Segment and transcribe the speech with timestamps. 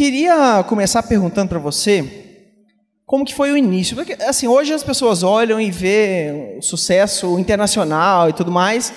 [0.00, 2.02] queria começar perguntando para você
[3.04, 3.94] como que foi o início.
[3.94, 8.94] Porque, assim, hoje as pessoas olham e vê o sucesso internacional e tudo mais,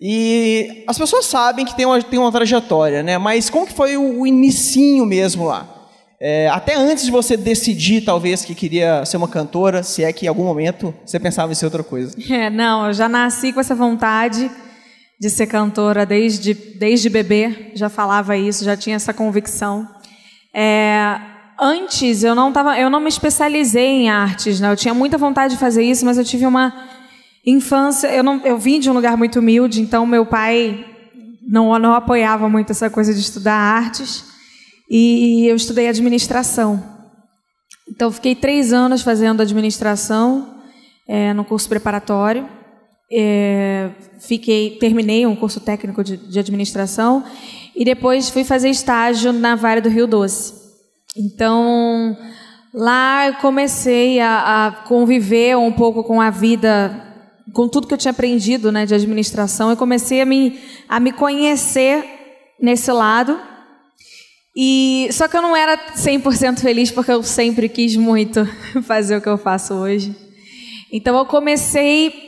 [0.00, 3.18] e as pessoas sabem que tem uma, tem uma trajetória, né?
[3.18, 5.68] Mas como que foi o, o inicinho mesmo lá?
[6.18, 10.24] É, até antes de você decidir, talvez, que queria ser uma cantora, se é que
[10.24, 12.16] em algum momento você pensava em ser outra coisa.
[12.32, 14.50] É, não, eu já nasci com essa vontade
[15.20, 19.97] de ser cantora desde, desde bebê, já falava isso, já tinha essa convicção.
[20.54, 21.20] É,
[21.60, 24.70] antes eu não tava, eu não me especializei em artes, né?
[24.70, 26.72] Eu tinha muita vontade de fazer isso, mas eu tive uma
[27.44, 30.84] infância, eu não, eu vim de um lugar muito humilde, então meu pai
[31.46, 34.24] não não apoiava muito essa coisa de estudar artes
[34.90, 36.82] e eu estudei administração.
[37.88, 40.62] Então fiquei três anos fazendo administração
[41.06, 42.57] é, no curso preparatório.
[43.10, 43.90] É,
[44.20, 47.24] fiquei, terminei um curso técnico de, de administração
[47.74, 50.52] e depois fui fazer estágio na Vale do Rio Doce.
[51.16, 52.16] Então,
[52.74, 57.02] lá eu comecei a, a, conviver um pouco com a vida,
[57.52, 61.12] com tudo que eu tinha aprendido né, de administração, e comecei a me, a me
[61.12, 62.04] conhecer
[62.60, 63.38] nesse lado.
[64.54, 68.44] E Só que eu não era 100% feliz porque eu sempre quis muito
[68.82, 70.14] fazer o que eu faço hoje.
[70.92, 72.27] Então eu comecei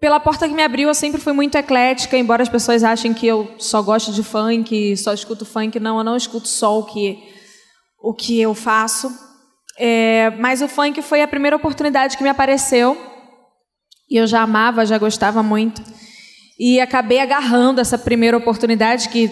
[0.00, 3.26] pela porta que me abriu, eu sempre fui muito eclética, embora as pessoas achem que
[3.26, 5.78] eu só gosto de funk, só escuto funk.
[5.78, 7.18] Não, eu não escuto só o que,
[8.02, 9.12] o que eu faço.
[9.78, 12.96] É, mas o funk foi a primeira oportunidade que me apareceu.
[14.10, 15.82] E eu já amava, já gostava muito.
[16.58, 19.30] E acabei agarrando essa primeira oportunidade que,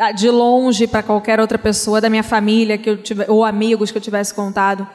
[0.00, 3.90] ah, de longe, para qualquer outra pessoa da minha família que eu tive, ou amigos
[3.90, 4.88] que eu tivesse contado,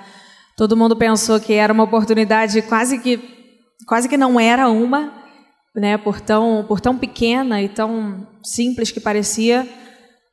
[0.58, 3.37] todo mundo pensou que era uma oportunidade quase que
[3.86, 5.14] quase que não era uma,
[5.76, 9.68] né, por tão, por tão pequena e tão simples que parecia,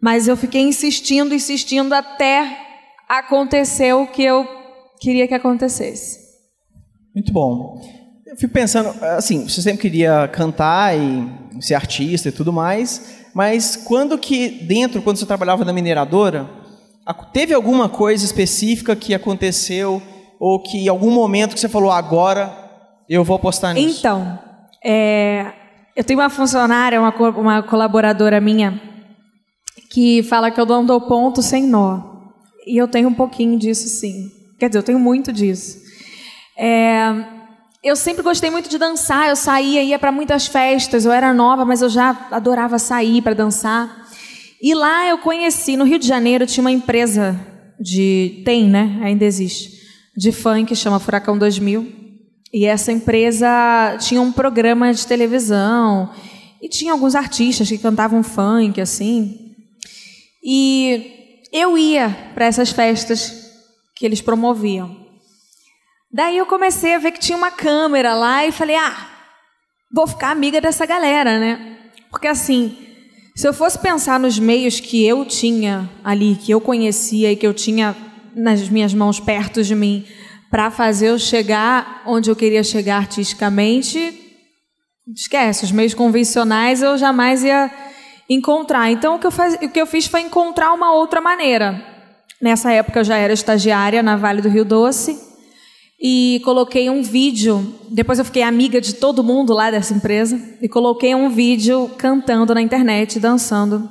[0.01, 2.59] mas eu fiquei insistindo, insistindo até
[3.09, 4.47] acontecer o que eu
[4.99, 6.19] queria que acontecesse.
[7.15, 7.81] Muito bom.
[8.27, 13.77] Eu fico pensando, assim, você sempre queria cantar e ser artista e tudo mais, mas
[13.77, 16.49] quando que dentro, quando você trabalhava na mineradora,
[17.33, 20.03] teve alguma coisa específica que aconteceu
[20.41, 22.64] ou que em algum momento que você falou agora
[23.09, 23.99] eu vou apostar nisso.
[23.99, 24.39] Então,
[24.85, 25.53] é,
[25.97, 28.81] eu tenho uma funcionária, uma, uma colaboradora minha,
[29.91, 32.15] que fala que eu não dou ponto sem nó.
[32.67, 34.31] E eu tenho um pouquinho disso, sim.
[34.59, 35.79] Quer dizer, eu tenho muito disso.
[36.57, 37.25] É,
[37.83, 39.29] eu sempre gostei muito de dançar.
[39.29, 41.05] Eu saía, ia para muitas festas.
[41.05, 44.05] Eu era nova, mas eu já adorava sair para dançar.
[44.63, 47.39] E lá eu conheci, no Rio de Janeiro, tinha uma empresa
[47.79, 48.43] de.
[48.45, 48.99] Tem, né?
[49.03, 49.75] Ainda existe.
[50.17, 52.04] De funk, chama Furacão 2000.
[52.57, 53.49] E essa empresa
[53.99, 56.09] tinha um programa de televisão
[56.63, 59.57] e tinha alguns artistas que cantavam funk assim.
[60.41, 63.51] E eu ia para essas festas
[63.97, 64.97] que eles promoviam.
[66.13, 69.09] Daí eu comecei a ver que tinha uma câmera lá e falei: "Ah,
[69.93, 71.77] vou ficar amiga dessa galera, né?"
[72.09, 72.79] Porque assim,
[73.35, 77.49] se eu fosse pensar nos meios que eu tinha ali, que eu conhecia e que
[77.49, 77.97] eu tinha
[78.33, 80.07] nas minhas mãos perto de mim,
[80.55, 83.99] para fazer eu chegar onde eu queria chegar artisticamente,
[85.13, 87.69] esquece, os meios convencionais eu jamais ia
[88.31, 88.89] encontrar.
[88.89, 91.85] Então o que eu, faz, o que eu fiz foi encontrar uma outra maneira.
[92.41, 95.21] Nessa época eu já era estagiária na Vale do Rio Doce
[96.01, 97.75] e coloquei um vídeo.
[97.91, 102.55] Depois eu fiquei amiga de todo mundo lá dessa empresa e coloquei um vídeo cantando
[102.55, 103.91] na internet, dançando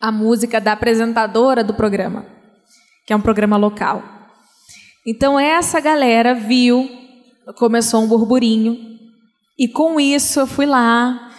[0.00, 2.24] a música da apresentadora do programa,
[3.04, 4.15] que é um programa local.
[5.06, 6.90] Então essa galera viu,
[7.56, 8.76] começou um burburinho,
[9.56, 11.30] e com isso eu fui lá,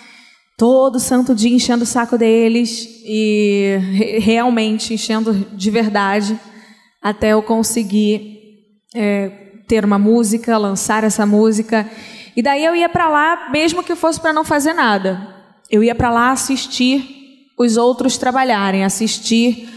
[0.57, 3.77] todo santo dia enchendo o saco deles, e
[4.21, 6.39] realmente enchendo de verdade,
[7.01, 8.39] até eu conseguir
[8.95, 9.29] é,
[9.67, 11.89] ter uma música, lançar essa música.
[12.35, 15.35] E daí eu ia para lá, mesmo que fosse para não fazer nada.
[15.69, 17.05] Eu ia para lá assistir
[17.59, 19.67] os outros trabalharem, assistir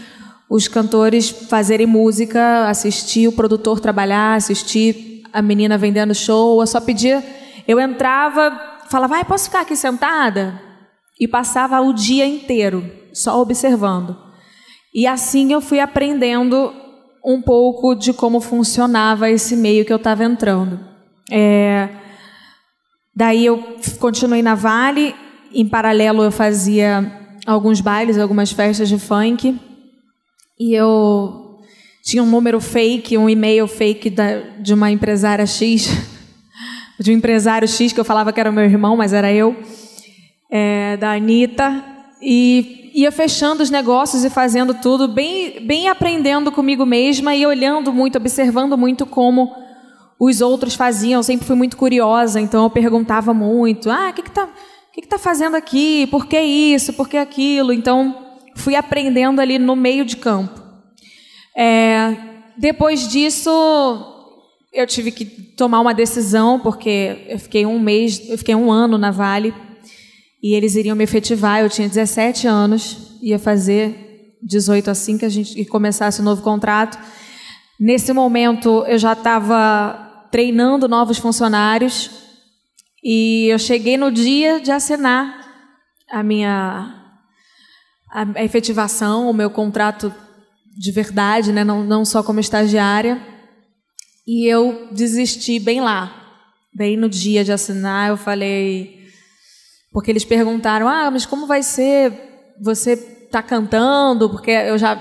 [0.51, 6.59] os cantores fazerem música, assistir o produtor trabalhar, assistir a menina vendendo show.
[6.59, 7.23] Eu só pedia,
[7.65, 8.51] eu entrava,
[8.89, 10.61] falava, vai, posso ficar aqui sentada?
[11.17, 12.83] E passava o dia inteiro
[13.13, 14.17] só observando.
[14.93, 16.73] E assim eu fui aprendendo
[17.25, 20.81] um pouco de como funcionava esse meio que eu estava entrando.
[21.31, 21.87] É...
[23.15, 25.15] Daí eu continuei na Vale,
[25.53, 27.09] em paralelo eu fazia
[27.47, 29.70] alguns bailes, algumas festas de funk
[30.61, 31.59] e eu
[32.03, 35.89] tinha um número fake, um e-mail fake da, de uma empresária X,
[37.01, 39.55] de um empresário X que eu falava que era meu irmão, mas era eu,
[40.51, 41.83] é, da Anitta.
[42.21, 47.91] E ia fechando os negócios e fazendo tudo, bem, bem aprendendo comigo mesma e olhando
[47.91, 49.51] muito, observando muito como
[50.19, 51.21] os outros faziam.
[51.21, 54.47] Eu sempre fui muito curiosa, então eu perguntava muito: ah, o que está
[54.93, 56.05] que que tá fazendo aqui?
[56.11, 56.93] Por que isso?
[56.93, 57.73] Por que aquilo?
[57.73, 58.20] Então
[58.55, 60.61] fui aprendendo ali no meio de campo.
[61.55, 62.15] É,
[62.57, 63.49] depois disso,
[64.73, 68.97] eu tive que tomar uma decisão, porque eu fiquei um mês, eu fiquei um ano
[68.97, 69.53] na Vale
[70.41, 71.61] e eles iriam me efetivar.
[71.61, 76.97] Eu tinha 17 anos, ia fazer 18 assim que a gente começasse o novo contrato.
[77.79, 82.09] Nesse momento, eu já estava treinando novos funcionários
[83.03, 85.41] e eu cheguei no dia de assinar
[86.09, 87.00] a minha
[88.11, 90.13] a efetivação, o meu contrato
[90.77, 91.63] de verdade, né?
[91.63, 93.21] não, não só como estagiária.
[94.27, 96.13] E eu desisti bem lá,
[96.73, 98.09] bem no dia de assinar.
[98.09, 98.99] Eu falei,
[99.91, 102.13] porque eles perguntaram: "Ah, mas como vai ser?
[102.61, 104.99] Você está cantando?" Porque eu já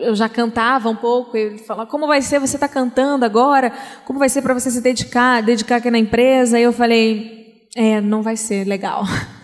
[0.00, 1.36] eu já cantava um pouco.
[1.36, 2.40] E ele falou: "Como vai ser?
[2.40, 3.72] Você está cantando agora?
[4.04, 8.00] Como vai ser para você se dedicar, dedicar aqui na empresa?" E eu falei: "É,
[8.00, 9.04] não vai ser legal."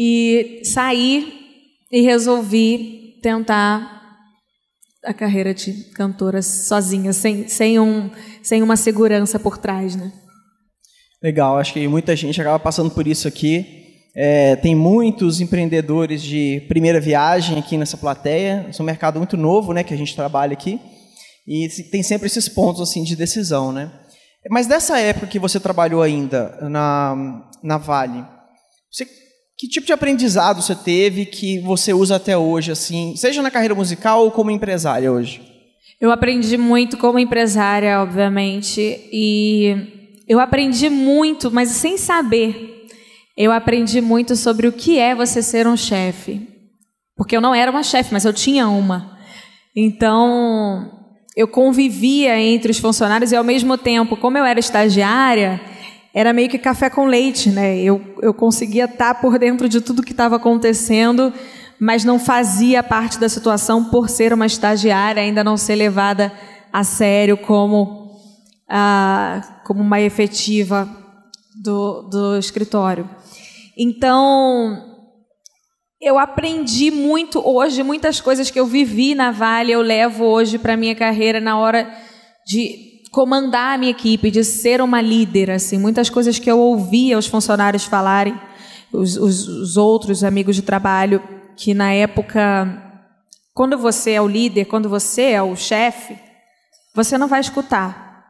[0.00, 1.47] E saí
[1.90, 3.98] e resolvi tentar
[5.04, 8.10] a carreira de cantora sozinha, sem, sem, um,
[8.42, 10.12] sem uma segurança por trás, né?
[11.22, 13.78] Legal, acho que muita gente acaba passando por isso aqui.
[14.14, 18.68] É, tem muitos empreendedores de primeira viagem aqui nessa plateia.
[18.68, 20.80] É um mercado muito novo, né, que a gente trabalha aqui.
[21.46, 23.90] E tem sempre esses pontos assim de decisão, né?
[24.50, 28.24] Mas dessa época que você trabalhou ainda na, na Vale,
[28.90, 29.06] você,
[29.58, 33.74] que tipo de aprendizado você teve que você usa até hoje, assim, seja na carreira
[33.74, 35.42] musical ou como empresária hoje?
[36.00, 38.80] Eu aprendi muito como empresária, obviamente,
[39.12, 42.76] e eu aprendi muito, mas sem saber
[43.38, 46.40] eu aprendi muito sobre o que é você ser um chefe.
[47.16, 49.16] Porque eu não era uma chefe, mas eu tinha uma.
[49.76, 50.90] Então,
[51.36, 55.60] eu convivia entre os funcionários e, ao mesmo tempo, como eu era estagiária,
[56.12, 57.78] era meio que café com leite, né?
[57.78, 61.32] Eu, eu conseguia estar por dentro de tudo que estava acontecendo,
[61.78, 66.32] mas não fazia parte da situação por ser uma estagiária, ainda não ser levada
[66.72, 68.18] a sério como,
[68.68, 70.88] ah, como uma efetiva
[71.62, 73.08] do, do escritório.
[73.76, 74.84] Então,
[76.00, 80.74] eu aprendi muito hoje, muitas coisas que eu vivi na Vale, eu levo hoje para
[80.74, 81.92] a minha carreira na hora
[82.46, 87.18] de comandar a minha equipe, de ser uma líder, assim, muitas coisas que eu ouvia
[87.18, 88.38] os funcionários falarem,
[88.92, 91.22] os, os, os outros amigos de trabalho,
[91.56, 93.02] que na época,
[93.54, 96.16] quando você é o líder, quando você é o chefe,
[96.94, 98.24] você não vai escutar.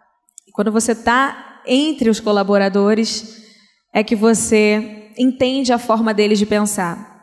[0.53, 3.43] Quando você está entre os colaboradores,
[3.93, 7.19] é que você entende a forma deles de pensar.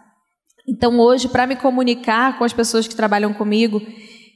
[0.67, 3.81] Então, hoje, para me comunicar com as pessoas que trabalham comigo,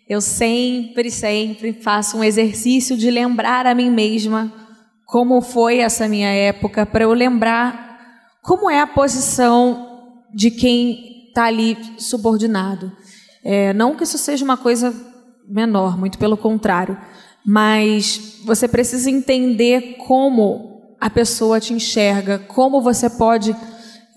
[0.09, 4.51] eu sempre, sempre faço um exercício de lembrar a mim mesma
[5.05, 7.97] como foi essa minha época, para eu lembrar
[8.41, 12.91] como é a posição de quem está ali subordinado.
[13.43, 14.93] É, não que isso seja uma coisa
[15.47, 16.97] menor, muito pelo contrário,
[17.45, 23.55] mas você precisa entender como a pessoa te enxerga, como você pode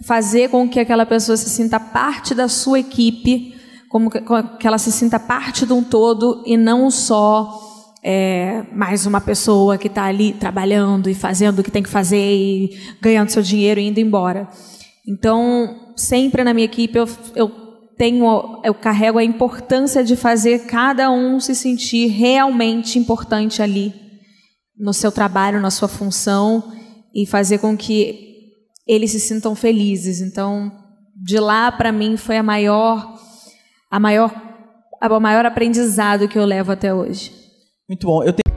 [0.04, 3.54] fazer com que aquela pessoa se sinta parte da sua equipe,
[3.92, 9.20] como que ela se sinta parte de um todo e não só é, mais uma
[9.20, 12.70] pessoa que está ali trabalhando e fazendo o que tem que fazer e
[13.02, 14.48] ganhando seu dinheiro e indo embora.
[15.06, 17.06] Então, sempre na minha equipe eu,
[17.36, 17.50] eu
[17.98, 23.92] tenho, eu carrego a importância de fazer cada um se sentir realmente importante ali
[24.74, 26.64] no seu trabalho, na sua função
[27.14, 28.32] e fazer com que
[28.86, 30.22] eles se sintam felizes.
[30.22, 30.72] Então,
[31.22, 33.11] de lá para mim foi a maior
[33.92, 34.32] a maior
[35.02, 37.30] o maior aprendizado que eu levo até hoje.
[37.88, 38.22] Muito bom.
[38.22, 38.51] Eu tenho